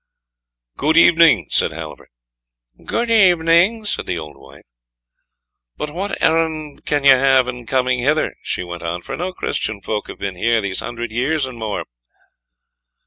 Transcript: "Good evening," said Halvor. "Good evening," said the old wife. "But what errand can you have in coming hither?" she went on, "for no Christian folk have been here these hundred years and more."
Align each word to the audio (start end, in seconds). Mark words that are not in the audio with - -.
"Good 0.77 0.97
evening," 0.97 1.45
said 1.51 1.69
Halvor. 1.73 2.07
"Good 2.83 3.11
evening," 3.11 3.85
said 3.85 4.07
the 4.07 4.17
old 4.17 4.35
wife. 4.35 4.63
"But 5.77 5.91
what 5.91 6.19
errand 6.23 6.87
can 6.87 7.03
you 7.03 7.11
have 7.15 7.47
in 7.47 7.67
coming 7.67 7.99
hither?" 7.99 8.33
she 8.41 8.63
went 8.63 8.81
on, 8.81 9.03
"for 9.03 9.15
no 9.15 9.31
Christian 9.31 9.79
folk 9.79 10.07
have 10.07 10.17
been 10.17 10.35
here 10.37 10.59
these 10.59 10.79
hundred 10.79 11.11
years 11.11 11.45
and 11.45 11.59
more." 11.59 11.85